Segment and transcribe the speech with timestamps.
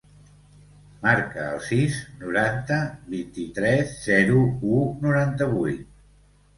[1.03, 2.81] Marca el sis, noranta,
[3.13, 5.91] vint-i-tres, zero, u, noranta-vuit.